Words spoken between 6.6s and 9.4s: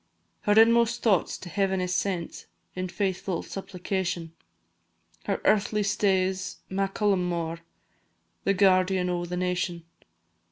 Macallummore, The guardian o' the